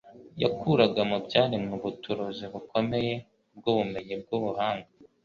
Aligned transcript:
yakuraga 0.43 1.01
mu 1.09 1.17
byaremwe 1.25 1.73
ubuturuzi 1.79 2.45
bukomeye 2.53 3.13
bw'ubumenyi 3.57 4.15
bw'ubuhanga. 4.21 4.89